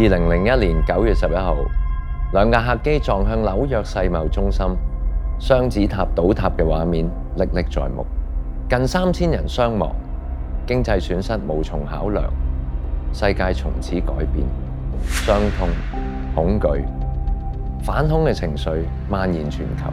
[0.00, 1.56] 二零零一年九月十一号，
[2.32, 4.64] 两架客机撞向纽约世贸中心，
[5.40, 8.06] 双子塔倒塌嘅画面历历在目，
[8.70, 9.90] 近三千人伤亡，
[10.68, 12.22] 经济损失无从考量，
[13.12, 14.46] 世界从此改变，
[15.02, 15.68] 伤痛、
[16.32, 16.84] 恐惧、
[17.82, 18.70] 反恐嘅情绪
[19.10, 19.86] 蔓延全球。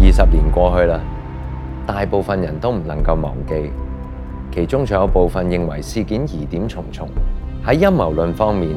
[0.00, 1.00] 二十年过去啦，
[1.84, 3.72] 大部分人都唔能够忘记，
[4.54, 7.08] 其中仲有部分认为事件疑点重重
[7.66, 8.76] 喺阴谋论方面。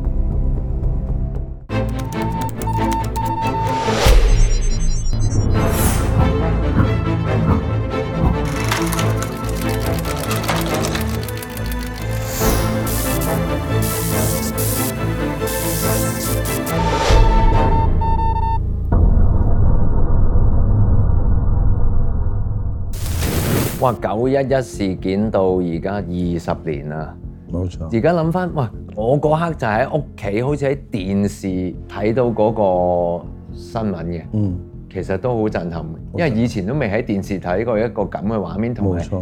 [23.81, 23.91] 哇！
[23.93, 27.17] 九一一事件到而家二十年啦，
[27.51, 27.85] 冇錯。
[27.91, 28.63] 而家諗翻，喂，
[28.95, 31.47] 我嗰刻就喺屋企，好似喺電視
[31.89, 32.51] 睇到嗰
[33.19, 34.59] 個新聞嘅，嗯，
[34.93, 35.83] 其實都好震撼，
[36.15, 39.21] 因為以前都未喺電視睇過一個咁嘅畫面同埋，冇錯，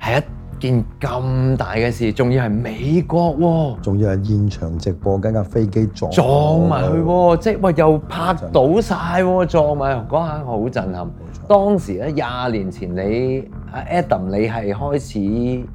[0.00, 11.08] 係一件咁大嘅事，仲要係美國喎，仲要係現場直播緊架飛機撞撞埋去，即係喂又拍到喎，撞埋嗰刻好震撼，
[11.46, 13.48] 當時咧廿年前你。
[13.72, 15.66] 阿 Adam，你係開始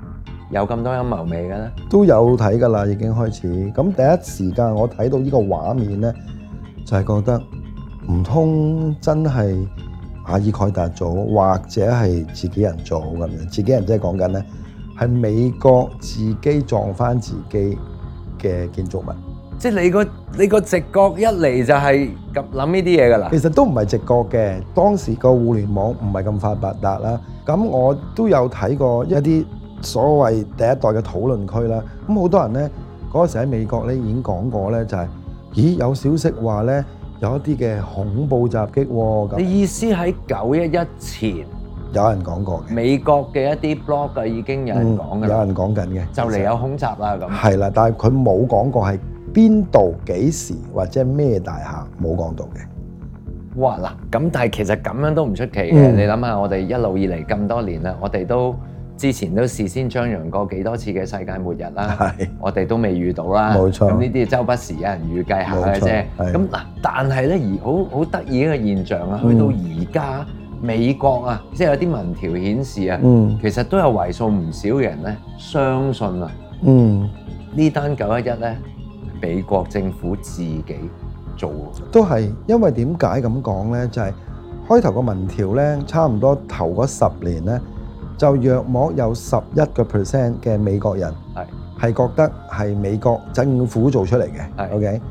[0.51, 1.71] 有咁多陰謀未嘅咧？
[1.89, 3.47] 都有睇噶啦，已經開始。
[3.73, 6.13] 咁第一時間我睇到呢個畫面咧，
[6.85, 7.41] 就係覺得
[8.11, 9.53] 唔通真係
[10.27, 13.37] 亞爾蓋達做，或者係自己人做咁樣。
[13.49, 14.45] 自己人即係講緊咧，
[14.97, 17.77] 係美國自己撞翻自己
[18.39, 19.15] 嘅建築物。
[19.57, 20.03] 即係你個
[20.37, 23.27] 你個直覺一嚟就係咁諗呢啲嘢㗎啦。
[23.31, 27.21] 其實都唔係直覺嘅，當時個互聯網唔係咁發達啦。
[27.45, 29.45] 咁我都有睇過一啲
[29.81, 31.81] 所謂第一代嘅討論區啦。
[32.07, 32.69] 咁好多人咧
[33.11, 35.07] 嗰陣時喺美國咧已經講過咧就係：
[35.53, 36.85] 咦有消息話咧
[37.19, 38.85] 有一啲嘅恐怖襲擊。
[39.27, 41.47] 咁你意思喺九一一前
[41.93, 42.73] 有人講過嘅？
[42.73, 47.29] 美國嘅一啲 blog 已經有人講嘅有人講緊嘅，就嚟有空襲啦咁。
[47.29, 48.99] 係啦，但係佢冇講過係。
[49.35, 53.59] 邊度幾時或者咩大廈冇講到嘅？
[53.59, 55.91] 哇嗱，咁但係其實咁樣都唔出奇嘅。
[55.91, 58.55] 你諗下，我哋一路以嚟咁多年啦，我哋都
[58.95, 63.89] 之前都事先張揚過幾多次嘅世界末日啦，我哋都未遇到啦，冇錯。
[63.91, 66.05] 咁呢啲周不時有人預計下嘅啫。
[66.31, 70.25] 咁嗱，但係咧而好好得意嘅現象啊，去到而家
[70.61, 72.97] 美國啊，即係有啲民調顯示啊，
[73.41, 76.31] 其實都有為數唔少嘅人咧相信啊，
[76.63, 77.09] 嗯，
[77.53, 78.57] 呢單九一一咧。
[79.21, 80.89] 美國政府自己
[81.37, 81.51] 做
[81.91, 83.87] 都係，因為點解咁講呢？
[83.87, 84.13] 就係
[84.67, 87.61] 開頭個民調呢，差唔多頭嗰十年呢，
[88.17, 91.13] 就約莫有十一個 percent 嘅美國人
[91.79, 94.75] 係覺得係美國政府做出嚟嘅。
[94.75, 95.01] OK，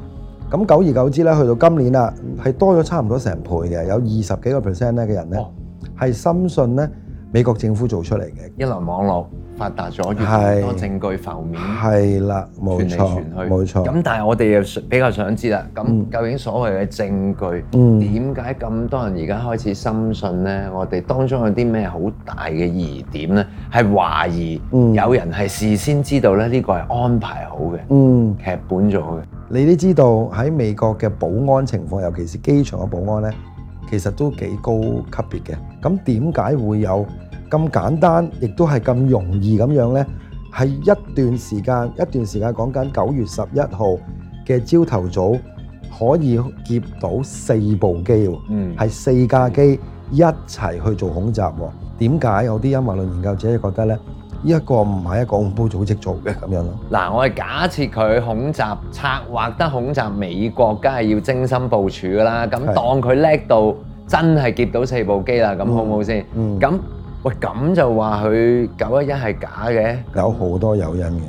[0.50, 5.46] 咁久而久之咧，去到今年啦，係多咗差唔多成倍嘅，有二十幾個 percent 咧嘅人咧
[5.98, 6.88] 係深信咧
[7.30, 9.26] 美國政府做出嚟嘅一來網絡。
[9.56, 13.84] 發達咗越嚟越多證據浮面，係啦，冇錯，冇錯。
[13.84, 14.48] 咁但係我哋
[14.78, 17.64] 又比較想知啦，咁究竟所謂嘅證據
[18.00, 20.68] 點解咁多人而家開始深信咧？
[20.74, 23.46] 我哋當中有啲咩好大嘅疑點咧？
[23.72, 24.60] 係懷疑
[24.92, 27.78] 有人係事先知道咧，呢個係安排好嘅，
[28.38, 29.18] 劇本咗嘅。
[29.48, 33.30] 你都知道喺美國嘅保安情況，尤其是機場嘅保安咧，
[33.88, 35.56] 其實都幾高級別嘅。
[35.80, 37.06] 咁點解會有？
[37.50, 40.06] 咁簡單，亦都係咁容易咁樣呢，
[40.52, 40.82] 係一
[41.14, 43.88] 段時間一段時間講緊九月十一號
[44.46, 45.36] 嘅朝頭早
[45.98, 48.28] 可以劫到四部機，
[48.76, 49.78] 係四架機
[50.10, 51.52] 一齊去做恐襲。
[51.98, 53.98] 點解有啲音樂論研究者覺得呢？
[54.42, 56.74] 一個唔係一個恐怖組織做嘅咁樣咯？
[56.90, 62.46] 嗱，我係假設佢恐襲策劃得恐襲美國，梗係要精心部署噶啦。
[62.46, 63.74] 咁當佢叻到
[64.06, 66.22] 真係劫到四部機啦，咁好唔好先？
[66.60, 66.78] 咁
[67.24, 69.96] 喂，咁就話佢九一一係假嘅？
[70.14, 71.20] 有好多有因嘅，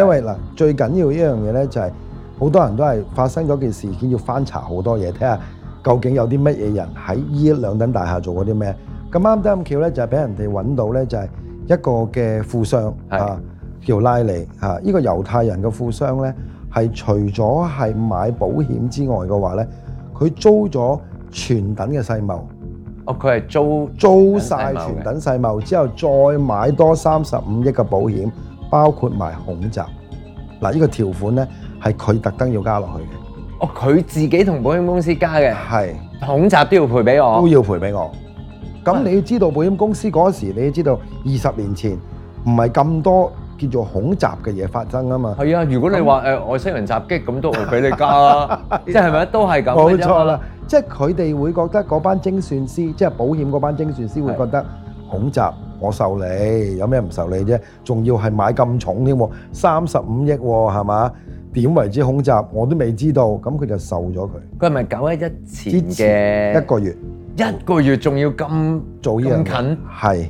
[0.00, 1.90] 因為嗱最緊要一樣嘢咧，就係
[2.40, 5.38] 好多人都係發生嗰件事，件要翻查好多嘢，睇下
[5.84, 8.76] 究竟有啲乜嘢人喺依一兩棟大廈做過啲咩。
[9.12, 11.28] 咁啱得咁巧咧，就係俾人哋揾到咧，就係
[11.66, 11.90] 一個
[12.20, 13.40] 嘅富商啊，
[13.80, 16.34] 叫拉尼啊，依個猶太人嘅富商咧，
[16.72, 19.68] 係除咗係買保險之外嘅話咧，
[20.18, 20.98] 佢租咗
[21.30, 22.40] 全等嘅世貿。
[23.06, 28.30] 哦，佢系租租晒全等世茂之後，再買多三十五億嘅保險，
[28.70, 29.84] 包括埋恐襲。
[30.60, 31.48] 嗱，呢個條款咧
[31.82, 33.08] 係佢特登要加落去嘅。
[33.60, 35.52] 哦，佢自己同保險公司加嘅。
[35.54, 35.90] 係，
[36.24, 37.38] 恐襲都要賠俾我。
[37.40, 38.10] 都要賠俾我。
[38.82, 41.92] 咁你要知道保險公司嗰時，你要知道二十年前
[42.46, 43.30] 唔係咁多。
[43.58, 45.64] 叫做恐襲嘅嘢發生啊嘛，係啊！
[45.64, 50.40] 如果你話誒外星人襲擊，咁都唔俾你加啦， 即係咪都係咁，冇錯啦。
[50.66, 54.64] 即係佢哋會覺得嗰班精算師，即係保險嗰班精算師會覺得
[55.10, 57.58] 恐襲，我受理，有咩唔受理啫？
[57.84, 59.18] 仲要係買咁重添，
[59.52, 60.38] 三十五億喎，
[60.76, 61.12] 係嘛？
[61.52, 63.28] 點為之恐襲，我都未知道。
[63.28, 64.30] 咁佢就受咗佢。
[64.58, 65.14] 佢係咪九一
[65.70, 66.96] 一前嘅一個月？
[67.36, 70.28] 一個月仲要咁早啲，咁近係。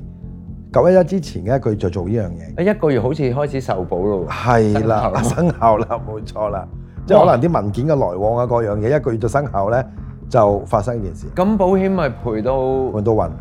[0.75, 6.67] 九一一之前嘅一月就做呢样嘢，一个月好似开始受保咯，系啦生效啦， 冇错啦，
[7.07, 9.85] 即系可能啲文件嘅来往啊，各样嘢一个月就生效咧，
[10.29, 11.27] 就发生呢件事。
[11.37, 12.59] 咁保险咪赔到
[12.91, 13.33] 赔到云，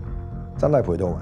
[0.59, 1.13] 真系赔到云。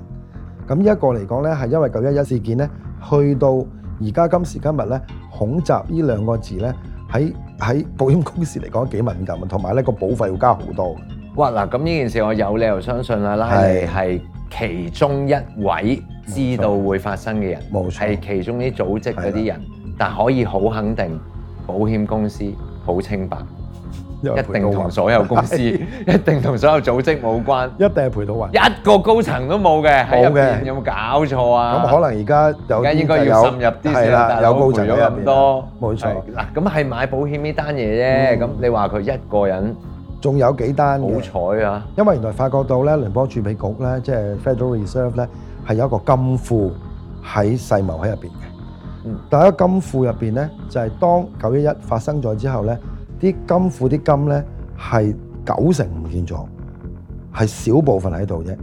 [0.67, 2.69] 咁呢一个嚟讲咧，系因为九一一事件咧，
[3.09, 3.65] 去到
[4.03, 6.73] 而家今时今日咧，恐袭呢两个字咧，
[7.09, 10.93] 喺 喺保险公司嚟讲几敏感啊，同埋咧个保费要加好多。
[11.35, 14.21] 哇嗱，咁呢件事我有理由相信啦，拉系。
[14.51, 15.33] 其中一
[15.63, 19.61] 位知道會發生嘅人，冇係其中啲組織嗰啲人，
[19.97, 21.19] 但可以好肯定
[21.65, 22.43] 保險公司
[22.85, 23.37] 好清白，
[24.21, 31.83] 一定同所有公司， 一定同所有組織冇關，一定係賠到還，一個高層都冇嘅，冇嘅，有冇搞錯啊？
[31.87, 34.05] 咁可能而家有，而家應該要深入啲先，
[34.43, 36.09] 有高賠咗咁多，冇錯。
[36.35, 38.05] 嗱，咁係買保險呢單嘢
[38.37, 39.75] 啫，咁你話佢一個人。
[40.21, 41.19] 仲有幾單好
[41.53, 41.83] 彩啊！
[41.97, 45.27] 因為原來發覺到咧聯邦儲備局咧，即系 Federal Reserve 咧，
[45.67, 46.71] 係有一個金庫
[47.25, 49.15] 喺世貿喺入邊嘅。
[49.31, 52.77] 但係金庫入邊咧，就係當九一一發生咗之後咧，
[53.19, 54.43] 啲金庫啲金咧
[54.79, 56.45] 係九成唔見咗，
[57.33, 58.55] 係少部分喺度啫。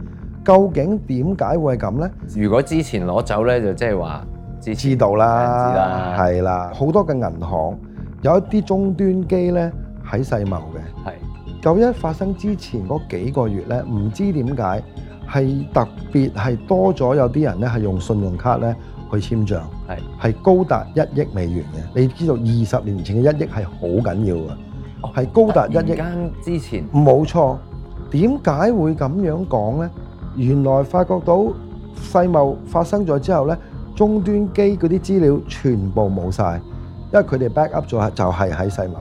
[0.45, 2.11] 究竟點解會係咁咧？
[2.41, 4.21] 如果之前攞走咧，就即係話
[4.61, 7.77] 知知道啦，係啦，好多嘅銀行
[8.21, 9.69] 有一啲終端機咧
[10.09, 11.11] 喺世貿嘅，係。
[11.61, 14.83] 九一發生之前嗰幾個月咧，唔知點解
[15.29, 18.73] 係特別係多咗有啲人咧係用信用卡咧
[19.11, 21.79] 去簽帳，係係高達一億美元嘅。
[22.01, 25.93] 你知道二十年前嘅一億係好緊要嘅，係高達一億。
[26.01, 27.57] 而之前冇錯，
[28.11, 29.89] 點解會咁樣講咧？
[30.37, 31.43] 原來發覺到
[31.95, 33.57] 世貿發生咗之後咧，
[33.97, 36.61] 終端機嗰啲資料全部冇晒，
[37.11, 38.91] 因為佢哋 backup 咗就係喺世貿。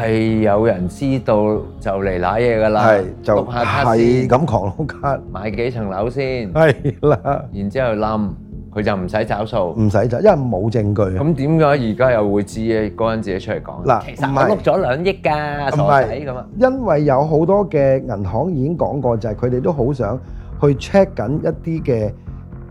[0.00, 1.34] 系有人知道
[1.80, 7.42] 就嚟拿嘢噶啦，系就係咁狂碌卡，买几层楼先系啦。
[7.50, 8.28] 然之后冧，
[8.70, 11.00] 佢就唔使找数，唔使找，因为冇证据。
[11.02, 12.90] 咁点解而家又会知呢？
[12.94, 15.30] 嗰陣自己出嚟讲嗱，其实我碌咗两亿噶，
[15.70, 16.48] 咁啊！
[16.58, 20.18] 因为有好多嘅银行已经讲过，就系佢哋都好想
[20.60, 22.12] 去 check 紧一啲嘅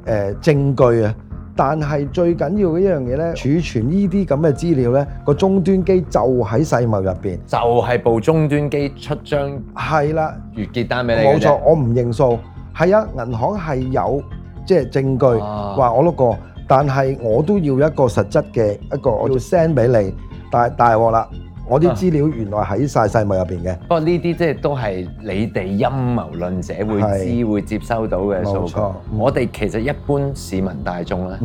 [0.05, 1.15] 诶证据啊。
[1.59, 11.27] 但係最緊要嘅一樣嘢咧，儲存呢啲咁嘅資料咧，個終端機就喺世茂入邊，就係部終端機出張係啦，月結單俾你。
[11.29, 12.39] 冇錯，我唔認數。
[12.73, 14.23] 係啊，銀行係有
[14.65, 20.13] 即係證據話我碌過，但係我都要一個實質嘅一個，我要 send 俾你，
[20.49, 21.27] 大大鑊啦。
[21.69, 23.75] 我啲資料原來喺晒細幕入邊嘅。
[23.83, 28.75] 不過呢啲即係都係你哋陰謀論者會知會接收到嘅數據。
[29.15, 31.37] 我哋其實一般市民大眾咧，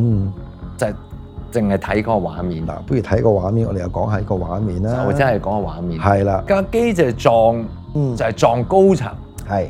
[0.77, 0.87] 就
[1.57, 2.65] 淨係睇個畫面。
[2.65, 5.05] 嗱，不如睇個畫面，我哋又講下個畫面啦。
[5.07, 5.99] 我真係講個畫面。
[6.01, 7.65] 係啦，架機就係撞，
[8.15, 9.07] 就係撞高層。
[9.47, 9.67] 係。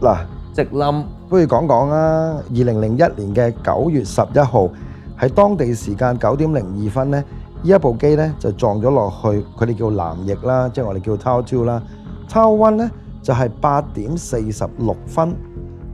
[0.00, 0.16] 嗱
[0.52, 1.04] 直冧？
[1.28, 2.36] 不如講講啊！
[2.50, 4.68] 二零零一年嘅九月十一號。
[5.18, 7.24] 喺當地時間九點零二分咧，呢
[7.70, 11.82] 一部機咧就撞咗落去，佢哋叫南翼啦，即係我哋叫 Tower Two 啦
[12.28, 12.90] ，Tower One 咧
[13.22, 15.34] 就係八點四十六分，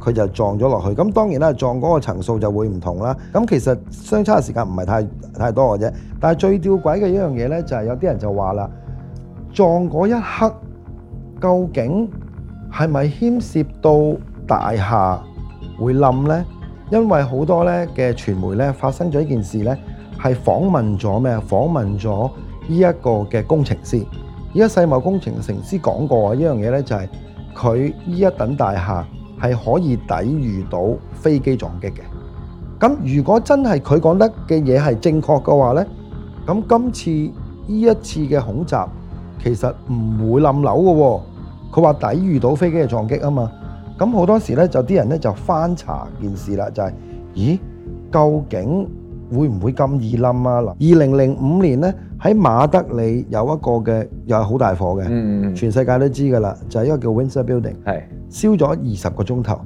[0.02, 0.88] 佢就撞咗落去。
[1.00, 3.16] 咁當然啦，撞嗰個層數就會唔同啦。
[3.32, 5.08] 咁其實相差時間唔係太
[5.38, 5.92] 太多嘅啫。
[6.18, 8.70] 但係最吊鬼嘅一樣嘢咧，就係有啲人就話啦，
[9.52, 10.54] 撞嗰一刻
[11.42, 12.10] 究竟
[12.72, 15.18] 係咪牽涉到大廈
[15.78, 16.42] 會冧咧？
[16.90, 19.78] 因为好多咧嘅传媒咧发生咗一件事咧，
[20.22, 21.38] 系访问咗咩？
[21.40, 22.28] 访问咗
[22.66, 24.04] 呢一个嘅工程师。
[24.54, 27.08] 而家世贸工程成師講师讲过啊，呢样嘢咧就系
[27.54, 29.06] 佢呢一等大厦
[29.40, 31.92] 系可以抵御到飞机撞击嘅。
[32.80, 35.86] 咁如果真系佢讲得嘅嘢系正确嘅话咧，
[36.44, 37.10] 咁今次
[37.72, 38.74] 呢一次嘅恐袭
[39.44, 41.20] 其实唔会冧楼嘅。
[41.72, 43.48] 佢话抵御到飞机嘅撞击啊嘛。
[44.00, 46.92] 咁好多時咧，就啲人咧就翻查件事啦，就係
[47.34, 47.58] 咦，
[48.10, 48.88] 究竟
[49.28, 50.62] 會唔會咁易冧啊？
[50.62, 57.74] 嗱，二零零五年咧喺馬德里有一個嘅又係好大火嘅，全世界都知噶啦，就係一個叫 Windsor Building，
[58.30, 59.60] 燒咗二十個鐘頭，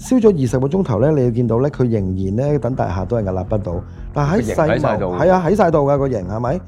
[0.00, 3.76] 燒咗二十個鐘頭咧，你要見到咧，佢仍然咧等大廈都係屹立不倒，
[4.12, 6.60] 但喺細，係啊喺晒度嘅個形係咪？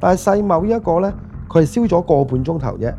[0.00, 1.12] 但係細某一個咧，
[1.50, 2.94] 佢係燒咗個半鐘頭啫，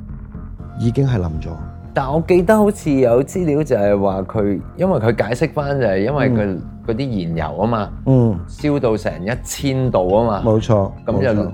[0.80, 1.54] 已經係冧咗。
[1.94, 6.58] 但我記得好似有資料就係話佢，因為佢解釋翻就係因為佢
[6.88, 7.90] 嗰啲燃油啊嘛，
[8.50, 11.46] 燒到成一千度啊嘛，冇錯，咁就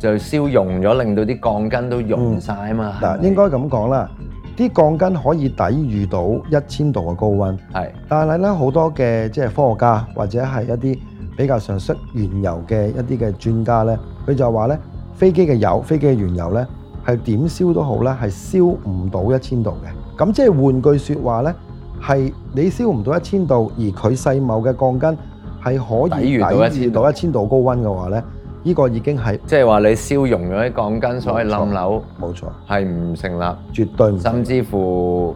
[0.00, 2.92] 就燒溶咗，令到啲鋼筋都溶晒啊嘛。
[3.00, 4.10] 嗱，應該咁講啦，
[4.56, 7.88] 啲鋼筋可以抵御到一千度嘅高温，係。
[8.08, 10.98] 但係咧好多嘅即係科學家或者係一啲
[11.36, 14.78] 比較常識燃油嘅一啲嘅專家咧，佢就話咧
[15.14, 16.66] 飛機嘅油、飛機嘅原油咧。
[17.08, 20.18] 系點燒都好咧，係燒唔到一千度嘅。
[20.22, 21.54] 咁即係換句説話咧，
[22.02, 25.18] 係你燒唔到一千度，而佢細某嘅鋼筋
[25.64, 28.22] 係可以抵住到一千度高温嘅話咧，
[28.62, 34.18] 呢個已經係即係話你燒溶咗啲鋼筋，所謂冧樓，冇錯，係唔成立，絕對。
[34.18, 35.34] 甚至乎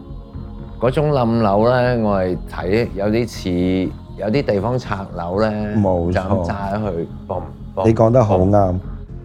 [0.79, 7.41] 嗰種冧樓咧，我係睇有啲似有啲地方拆樓咧，冇錯，炸佢。
[7.85, 8.75] 你講得好啱。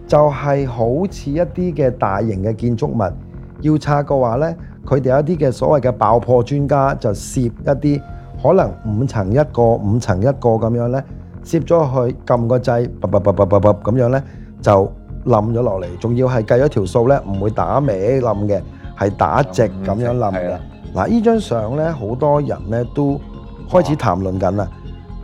[0.09, 3.13] 就係好似一啲嘅大型嘅建築物
[3.61, 4.55] 要拆嘅話呢
[4.87, 8.01] 佢哋有一啲嘅所謂嘅爆破專家就攝一啲
[8.43, 11.03] 可能五層一個五層一個咁樣呢
[11.45, 14.23] 攝咗去撳個掣，啵啵啵啵啵啵咁樣呢
[14.63, 14.91] 就
[15.27, 18.63] 冧咗落嚟，仲要係計咗條數呢唔會打歪冧嘅，
[18.99, 20.57] 係打直咁樣冧嘅。
[20.95, 23.21] 嗱，呢張相呢，好多人呢都
[23.71, 24.67] 開始談論緊啦，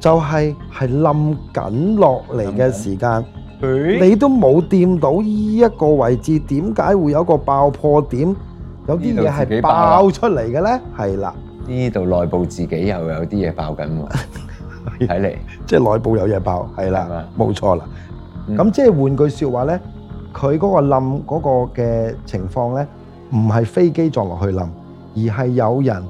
[0.00, 3.24] 就係係冧緊落嚟嘅時間。
[3.60, 8.34] 你都冇掂到依一个位置，点解会有个爆破点？
[8.88, 11.34] 有啲嘢系爆出嚟嘅咧，系啦。
[11.66, 13.84] 呢度内部自己又有啲嘢爆紧
[14.98, 17.84] 喎， 睇嚟即系内部有嘢爆，系啦，冇错啦。
[18.50, 19.80] 咁即系换句说话咧，
[20.34, 22.86] 佢嗰个冧嗰个嘅情况咧，
[23.30, 24.66] 唔系飞机撞落去冧，
[25.32, 26.02] 而系有人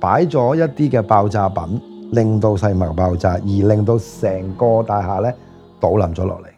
[0.00, 5.32] 摆咗一啲嘅爆炸品，令到细木爆炸，而令到成个大厦咧
[5.78, 6.55] 倒冧咗落嚟。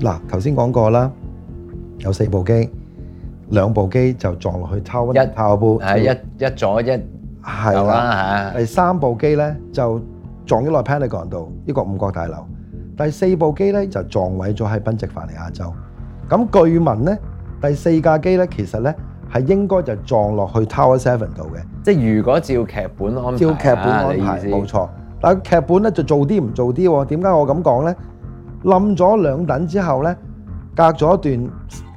[0.00, 1.10] 嗱，頭先講過啦，
[1.98, 2.68] 有四部機，
[3.50, 5.18] 兩部機就撞落去 Tower 一。
[5.18, 6.84] n e Tower 係一一左一
[7.42, 8.58] 係啦，係。
[8.58, 10.00] 第三部機咧就
[10.44, 12.44] 撞咗落 Panagon 度，一個五角大樓。
[12.96, 15.72] 第四部機咧就撞毀咗喺賓夕凡尼亞州。
[16.28, 17.18] 咁據聞咧，
[17.62, 18.92] 第四架機咧其實咧
[19.32, 24.88] 係應該就撞落去 Tower Seven 度嘅，即係如果照劇本安照劇本安排，冇錯。
[25.20, 27.94] 但劇本咧就做啲唔做啲喎，點解我咁講咧？
[28.64, 30.16] 冧咗兩等之後咧，
[30.74, 31.50] 隔咗一段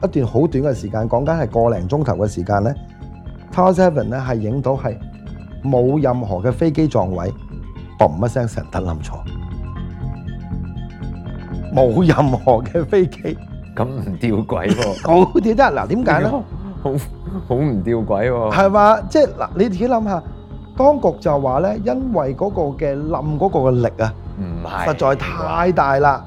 [0.04, 2.76] 一段好短嘅時間，講緊係個零鐘頭嘅時間咧
[3.54, 4.98] ，Taser Seven 咧係影到係
[5.64, 7.34] 冇任何嘅飛機撞位，
[7.98, 9.12] 嘣一聲成得冧咗，
[11.74, 13.38] 冇任何嘅飛機，
[13.74, 16.30] 咁唔吊鬼喎， 好啲得嗱點解咧？
[16.30, 16.92] 好
[17.48, 19.02] 好唔吊鬼喎，係嘛？
[19.10, 20.22] 即係嗱，你自己諗下，
[20.76, 26.27] 當局就話咧，因為嗰個嘅冧嗰個嘅力啊，唔係實在太大啦。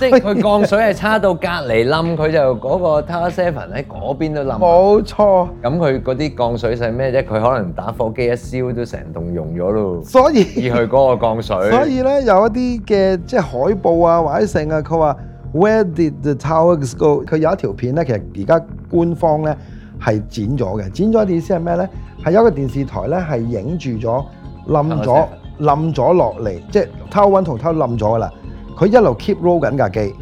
[0.00, 4.56] 即係佢降水係差到隔離冧，佢就嗰個 Tower Seven 喺嗰邊都冧。
[4.58, 5.48] 冇錯。
[5.62, 7.18] 咁佢嗰啲降水係咩啫？
[7.26, 10.02] 佢可能打火機一燒都成棟溶咗咯。
[10.02, 10.38] 所以
[10.70, 11.70] 而佢嗰個降水。
[11.70, 15.16] 所以咧有一啲嘅即係海報啊或者剩啊，佢話
[15.52, 17.22] Where did the Tower go？
[17.26, 19.54] 佢有一條片咧，其實而家官方咧
[20.02, 20.90] 係剪咗嘅。
[20.90, 21.86] 剪咗嘅意思係咩咧？
[22.24, 24.24] 係有個電視台咧係影住咗
[24.66, 25.26] 冧咗
[25.60, 28.32] 冧咗落嚟，即係偷温同偷冧咗啦。
[28.80, 30.14] 佢一路 keep roll 緊架機，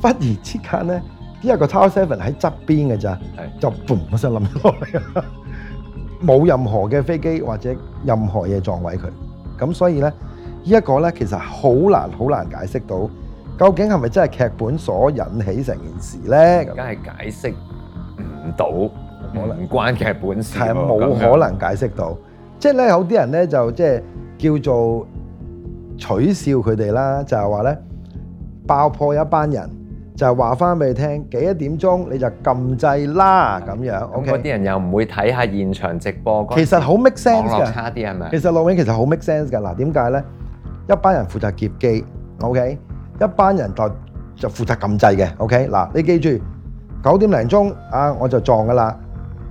[0.00, 1.02] 忽然之間咧，呢
[1.42, 3.18] 一個 t o w e r seven 喺側邊嘅咋，
[3.58, 3.98] 就嘣！
[4.12, 5.24] 一声冧落嚟
[6.24, 7.74] 冇任何嘅飛機或者
[8.04, 9.10] 任何嘢撞毀佢。
[9.58, 10.12] 咁所以咧，呢
[10.62, 13.10] 一個咧其實好難好難解釋到，
[13.66, 16.64] 究竟係咪真係劇本所引起成件事咧？
[16.64, 17.54] 梗系係解釋
[18.46, 22.16] 唔到，可能关關劇本事，係冇可能解釋到。
[22.60, 24.02] 即係咧，有啲人咧就即係
[24.38, 25.06] 叫做。
[25.98, 27.78] 取笑佢哋啦，就係話咧
[28.66, 29.68] 爆破一班人，
[30.16, 33.92] 就係話翻俾你聽幾一點鐘你就撳掣啦咁樣。
[34.24, 37.72] 嗰啲人又唔會睇下現場直播，其實好 make sense 嘅。
[37.72, 38.28] 差啲係咪？
[38.30, 39.58] 其實羅永其實好 make sense 㗎。
[39.60, 40.24] 嗱點解咧？
[40.88, 42.04] 一班人負責劫機
[42.40, 42.78] ，OK，
[43.20, 43.88] 一班人就
[44.36, 45.28] 就負責撳掣嘅。
[45.38, 46.44] OK，嗱你記住
[47.04, 48.96] 九點零鐘啊，我就撞噶啦。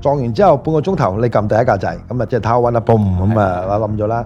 [0.02, 4.26] 撞完之後半個鐘頭你撳第一架掣，咁啊即係下温啦，boom 咁啊冧咗啦。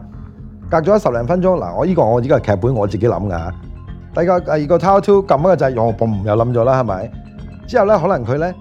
[0.69, 3.51] 隔咗十零分鐘，嗱，我呢個我依個劇本我自己諗噶。
[4.15, 7.11] 第二個第二個 t o w e two 撳一個掣，又 boom 又諗咗啦，係咪？
[7.67, 8.53] 之後咧，可能佢咧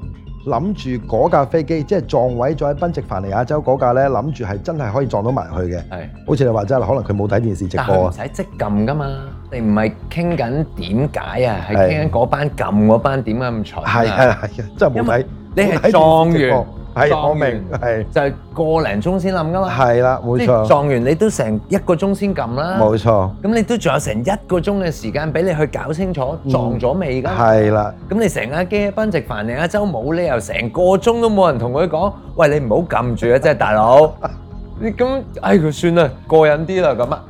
[0.47, 5.79] 諗住嗰架飛機，即係撞毀咗喺賓夕凡尼亞州嗰架咧，諗住係真係可以撞到埋去嘅。
[5.89, 6.09] 係。
[6.27, 8.09] 好似你話齋，可能佢冇睇電視直播。
[8.09, 9.07] 唔使即撳噶嘛，
[9.51, 11.57] 你唔係傾緊點解啊？
[11.71, 13.85] 係傾緊嗰班撳嗰班點解咁蠢。
[13.85, 15.27] 係係係，真係冇睇。
[15.57, 16.84] 你係撞完。
[17.03, 20.65] 系，我明系就系个零钟先谂噶嘛，系啦，冇错。
[20.65, 23.35] 撞完你都成一个钟先揿啦，冇错。
[23.43, 27.29] 咁你都仲有成一个钟嘅时间俾你去搞清楚撞咗未噶？
[27.31, 27.93] 系啦。
[28.09, 33.39] 咁你成架機阿宾直凡，另一周冇理由成个钟都冇人同佢讲，喂，你唔好揿住啊！
[33.39, 34.13] 即系大佬，
[34.81, 37.23] 你咁唉，佢算啦，过瘾啲啦，咁啊，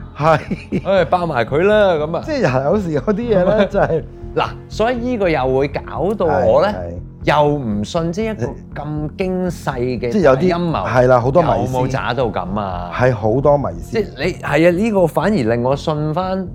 [0.71, 4.05] 系唉包埋佢啦，咁啊，即系有时嗰啲嘢咧，即系
[4.41, 6.75] 嗱，所以呢个又会搞到我咧。
[7.25, 8.47] 又唔信即係一個
[8.83, 12.91] 咁精細嘅即係有啲陰謀係啦，好多迷思有冇渣到咁啊？
[12.95, 14.71] 係好多迷思，即係你係啊！
[14.71, 16.47] 呢個反而令我信翻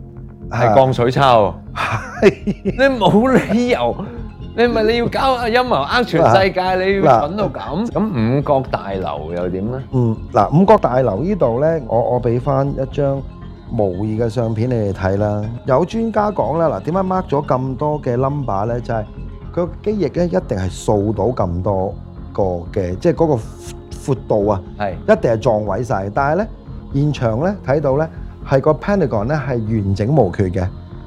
[0.51, 1.53] 係降水抽，
[2.63, 3.95] 你冇理由，
[4.55, 7.85] 你唔你要搞陰謀呃全世界，你要蠢到咁？
[7.87, 9.81] 咁五角大樓又點咧？
[9.91, 13.19] 嗯，嗱，五角大樓呢度咧，我我俾翻一張
[13.71, 15.41] 模擬嘅相片你哋睇啦。
[15.65, 18.79] 有專家講咧，嗱，點解 mark 咗咁多嘅 number 咧？
[18.81, 19.03] 就係
[19.65, 21.95] 個機翼咧一定係掃到咁多
[22.33, 23.39] 個嘅，即係嗰個
[23.91, 26.09] 闊度啊，係一定係撞毀晒。
[26.13, 26.47] 但係咧
[27.01, 28.07] 現場咧睇到咧
[28.47, 30.63] 係個 pentagon 咧係完整無缺嘅。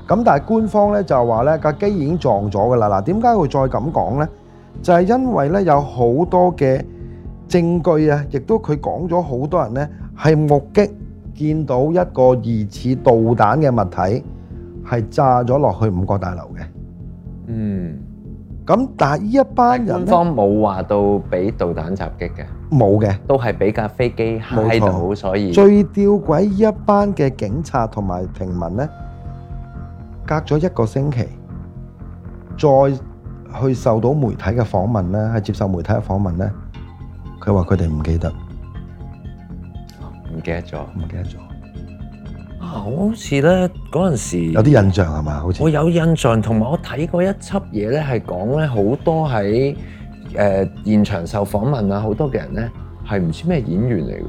[0.08, 2.88] 咁但係官方咧就話咧架機已經撞咗㗎啦。
[2.88, 4.28] 嗱，點解會再咁講咧？
[4.82, 6.82] 就係因為咧有好多嘅
[7.48, 10.90] 證據啊，亦都佢講咗好多人咧係目擊
[11.34, 14.24] 見到一個疑似導彈嘅物體
[14.86, 16.62] 係炸咗落去五角大樓嘅。
[17.46, 18.01] 嗯。
[18.66, 28.88] 咁但系呢一班人方冇话到俾导弹袭击嘅，冇嘅，都系俾架飞机嗨到，所以最吊诡呢一班嘅警察同埋平民咧，
[30.24, 31.28] 隔咗一个星期
[32.56, 32.68] 再
[33.60, 36.48] 去受到媒体嘅访问咧，係接受媒体嘅访问咧，
[37.40, 38.30] 佢话佢哋唔记得，
[40.32, 41.34] 唔记得咗，唔记得咗。
[42.62, 43.50] 好似咧
[43.90, 45.40] 嗰陣時有啲印象係嘛？
[45.40, 49.74] 好似我有印象，同埋我睇過一輯嘢咧，係講咧好多喺
[50.34, 52.70] 誒現場受訪問啊，好多嘅人咧
[53.06, 54.26] 係唔知咩演員嚟喎。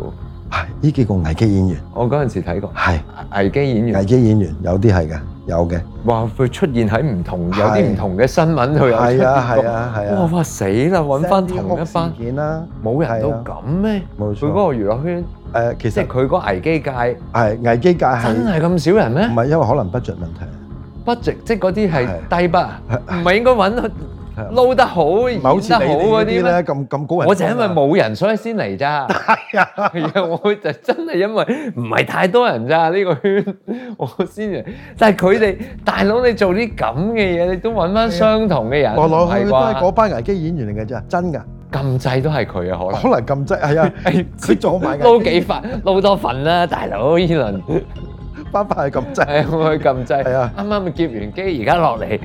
[0.51, 1.77] 係呢幾個危機演員。
[1.95, 2.73] 我嗰陣時睇過。
[2.75, 2.99] 係
[3.37, 3.95] 危機演員。
[3.99, 5.81] 危機演員有啲係嘅，有嘅。
[6.05, 10.15] 話會出現喺唔同有啲唔同嘅新聞，佢有出現過。
[10.15, 10.25] 哇！
[10.31, 10.99] 哇死啦！
[11.01, 14.01] 揾翻同一班演啦，冇人都咁咩？
[14.19, 14.39] 冇錯。
[14.41, 15.23] 佢嗰個娛樂圈。
[15.53, 16.91] 誒，其實即係佢個危機界
[17.31, 19.25] 係危機界係真係咁少人咩？
[19.25, 23.89] 唔係因為可能 budget 問題，budget 即係嗰啲係低筆啊，唔係應該揾到
[24.63, 25.53] 撈得好演得好
[25.85, 26.53] 嗰啲咧？
[26.63, 29.05] 咁咁高人，我就因為冇人所以先嚟咋。
[29.07, 33.45] 係啊，我就真係因為唔係太多人咋呢個圈，
[33.97, 34.65] 我先嚟。
[34.97, 41.39] 但係佢哋大佬，你做啲咁嘅嘢，你都揾翻相同嘅人，我攞去都係嗰班危機演員嚟嘅啫，真㗎。
[41.73, 43.91] 禁制都係佢啊，可能可能禁制係啊，
[44.39, 47.59] 識 做買嘅，撈幾份撈多份啦，大佬依輪，
[48.51, 52.19] 翻翻係禁制 係去禁制係啊，啱啱咪劫完機，而家落嚟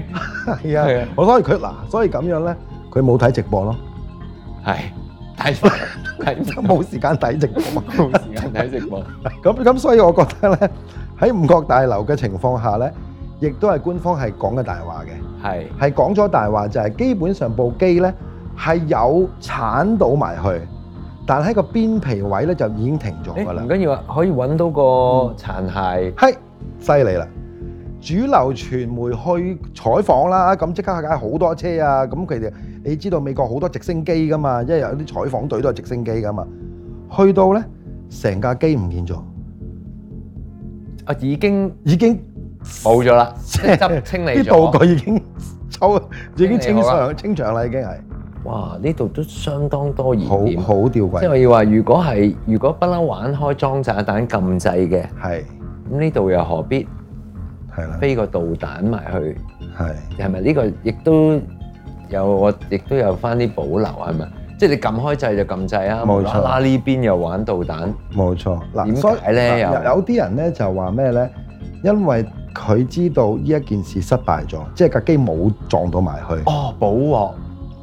[0.63, 2.55] 係啊，我所以佢嗱，所以咁樣咧，
[2.91, 3.77] 佢冇睇直播咯，
[4.67, 4.77] 係
[5.39, 5.57] 睇
[6.21, 9.03] 睇 冇時間睇直播，冇時間睇直播，
[9.43, 10.71] 咁咁所以我覺得咧，
[11.19, 12.93] 喺五角大樓嘅情況下咧，
[13.41, 18.13] 亦都係官方係講嘅大話嘅，係係講咗大話就係基本上部機咧。
[18.59, 20.61] 係有鏟到埋去，
[21.25, 23.63] 但喺個邊皮位咧就已經停咗㗎啦。
[23.63, 24.83] 唔緊要啊，可以揾到個
[25.37, 26.13] 殘骸。
[26.15, 26.37] 係，
[26.81, 27.27] 犀利啦！
[28.01, 28.49] 主流
[28.89, 32.07] 媒去採訪啦，咁即刻解好多車啊！
[32.07, 32.53] 咁佢哋
[32.85, 34.61] 你知道美國好多直升機㗎嘛？
[34.63, 36.45] 因為有啲採訪隊都係直升機㗎嘛？
[37.17, 37.63] 去到咧，
[38.11, 39.15] 成架機唔見咗，
[41.07, 42.21] 啊已經已經
[42.83, 44.31] 冇咗啦，即係清理。
[44.43, 45.23] 啲道具已經
[45.71, 46.03] 抽，
[46.37, 47.97] 已經清場清場啦，已經係。
[48.49, 48.79] 哇！
[48.83, 50.51] 呢度都相當多疑鬼。
[50.51, 55.43] 即係要話，如果係如果不嬲玩開裝炸彈撳掣嘅，係
[55.93, 56.89] 咁呢度又何必
[57.77, 57.99] 係啦？
[58.01, 59.37] 飛個導彈埋去
[59.79, 59.95] 係
[60.27, 61.41] 係咪呢個亦都
[62.09, 64.29] 有我亦都有翻啲保留係咪？
[64.59, 68.59] 即係你撳開掣就撳掣啊，冇錯，啦呢邊又玩導彈，冇錯。
[68.75, 69.61] 嗱，點解咧？
[69.61, 71.31] 有有啲人咧就話咩咧？
[71.85, 76.35] 因為佢知道呢一件事失敗咗，即係架機冇撞到埋去。
[76.47, 77.35] 哦，保。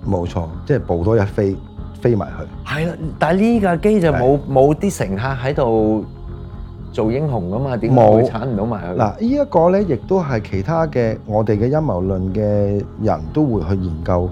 [0.10, 1.56] 冇錯，即係暴多一飛
[2.02, 2.72] 飛埋去。
[2.74, 6.06] 係啦，但係呢架機就冇冇啲乘客喺度
[6.92, 7.76] 做英雄噶嘛？
[7.78, 9.02] 點解佢鏟唔到埋去？
[9.02, 12.42] 嗱，依一個咧，亦都係其他嘅我哋嘅陰謀論嘅
[13.02, 14.30] 人都會去研究，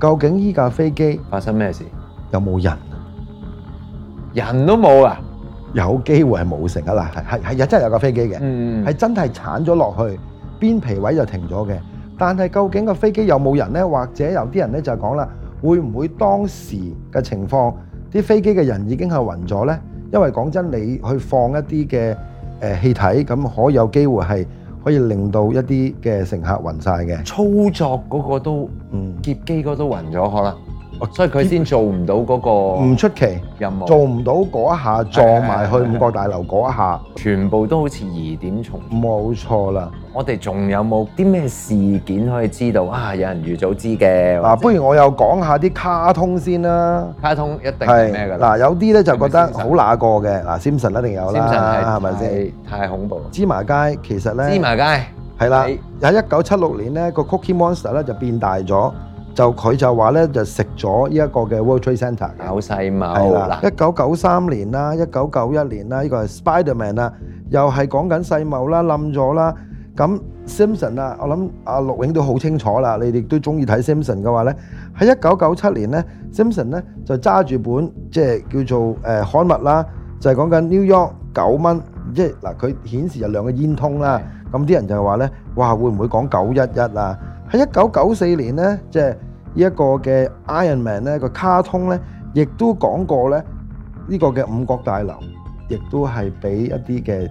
[0.00, 1.84] 究竟依架飛機發生咩事？
[2.32, 2.72] 有冇人？
[4.32, 5.20] 人都冇啊？
[5.72, 10.18] 有機會係冇成噶啦，係係係真係有架飛機嘅，係真係鏟咗落去，
[10.60, 11.76] 邊皮位就停咗嘅。
[12.20, 13.88] 但系究竟个飞机有冇人呢？
[13.88, 15.26] 或者有啲人呢就讲啦，
[15.62, 16.76] 会唔会当时
[17.10, 17.74] 嘅情况
[18.12, 19.80] 啲飞机嘅人已经系晕咗呢？
[20.12, 22.14] 因为讲真，你去放一啲嘅
[22.60, 24.46] 诶气体，咁可有机会系
[24.84, 27.24] 可以令到一啲嘅乘客晕晒嘅。
[27.24, 33.24] 操作嗰个都嗯劫机嗰都晕咗，可能，所以佢先做唔到嗰个唔出奇
[33.58, 39.90] 任做唔到嗰一下撞埋去五角大楼嗰一下，全部都好似疑点重重，冇错啦。
[40.12, 43.14] 我哋仲有冇啲咩事件可以知道啊？
[43.14, 47.06] 有人預早知嘅嗱，不如我又講下啲卡通先啦。
[47.22, 48.58] 卡通一定咩㗎嗱？
[48.58, 52.52] 有啲咧就覺得好那過嘅嗱，o 神一定有啦，係咪先？
[52.68, 53.20] 太恐怖！
[53.30, 54.82] 芝麻街其實咧，芝麻街
[55.38, 55.66] 係啦，
[56.00, 58.92] 喺一九七六年咧，個 Cookie Monster 咧就變大咗，
[59.32, 62.30] 就佢就話咧就食咗呢一個嘅 World Trade Centre。
[62.44, 67.12] 咬細茂係啦，一九九三年啦，一九九一年啦，呢個係 Spider Man 啦，
[67.50, 69.54] 又係講緊細茂啦，冧咗啦。
[70.00, 72.96] 咁 Simpson 啊，我諗阿陸永都好清楚啦。
[72.98, 74.56] 你哋都中意睇 Simpson 嘅話咧，
[74.98, 79.84] 喺一九九七年咧，Simpson 咧就揸住本即係叫做誒刊物啦，
[80.18, 81.80] 就係講緊 New York 九蚊，
[82.14, 84.22] 即係嗱佢顯示有兩個煙通啦。
[84.50, 87.18] 咁啲人就係話咧，哇會唔會講九一一啊？
[87.52, 89.16] 喺一九九四年咧，即係呢
[89.54, 92.00] 一個嘅 Iron Man 咧個卡通咧，
[92.32, 93.44] 亦都講過咧
[94.08, 95.12] 呢個嘅五角大樓，
[95.68, 97.30] 亦都係俾一啲嘅。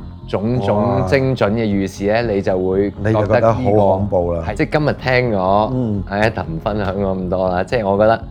[0.31, 4.53] 種種精準嘅預示咧，你就會覺得好恐怖啦。
[4.55, 5.73] 即係今日聽我
[6.09, 8.23] 喺一騰分享咁多啦，即係我覺得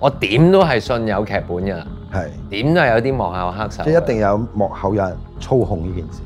[0.00, 1.76] 我點都係信有劇本㗎。
[2.12, 3.82] 係點都係有啲幕後黑手。
[3.84, 6.22] 即係一定有幕後有人操控呢件事。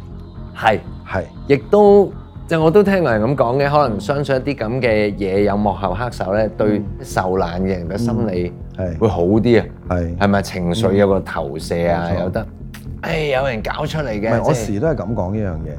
[0.56, 2.10] 係係，亦都
[2.46, 9.66] 即係我都聽人咁講嘅，可能相信一啲咁嘅嘢有幕後黑手咧，對受難嘅人嘅心理係會好啲啊。
[9.90, 12.10] 係係咪情緒有個投射啊？
[12.18, 12.46] 有得。
[13.02, 15.70] 诶，有人搞出嚟嘅，我时都系咁讲呢样嘢，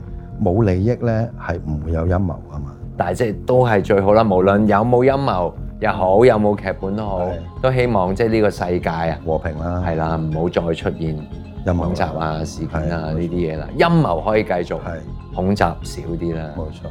[0.43, 2.73] 冇利益咧系唔会有阴谋啊嘛。
[2.97, 7.29] 但系即系都系最好啦，无论有冇阴谋又好，有冇剧本都好，
[7.61, 11.15] 都希望即系呢个世界啊和平啦，系啦，唔好再出现
[11.65, 14.73] 有恐襲啊事件啊呢啲嘢啦，阴谋可以继续，系
[15.35, 15.77] 恐袭少
[16.19, 16.45] 啲啦。
[16.57, 16.89] 冇错。